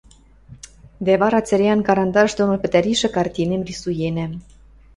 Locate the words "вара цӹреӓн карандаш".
1.21-2.31